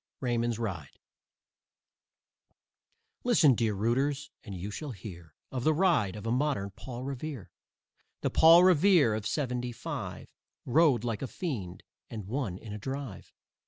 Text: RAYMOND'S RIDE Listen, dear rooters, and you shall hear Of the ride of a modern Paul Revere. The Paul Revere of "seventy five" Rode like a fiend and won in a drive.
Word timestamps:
RAYMOND'S 0.19 0.57
RIDE 0.57 0.97
Listen, 3.23 3.53
dear 3.53 3.75
rooters, 3.75 4.31
and 4.43 4.55
you 4.55 4.71
shall 4.71 4.93
hear 4.93 5.35
Of 5.51 5.63
the 5.63 5.75
ride 5.75 6.15
of 6.15 6.25
a 6.25 6.31
modern 6.31 6.71
Paul 6.71 7.03
Revere. 7.03 7.51
The 8.21 8.31
Paul 8.31 8.63
Revere 8.63 9.13
of 9.13 9.27
"seventy 9.27 9.71
five" 9.71 10.25
Rode 10.65 11.03
like 11.03 11.21
a 11.21 11.27
fiend 11.27 11.83
and 12.09 12.25
won 12.25 12.57
in 12.57 12.73
a 12.73 12.79
drive. 12.79 13.31